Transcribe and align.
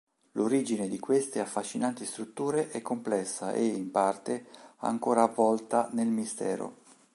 L'origine 0.31 0.87
di 0.87 0.97
queste 0.97 1.39
affascinanti 1.41 2.05
strutture 2.07 2.71
è 2.71 2.81
complessa 2.81 3.53
e, 3.53 3.63
in 3.67 3.91
parte, 3.91 4.47
ancora 4.77 5.21
avvolta 5.21 5.89
nel 5.91 6.07
mistero. 6.07 6.77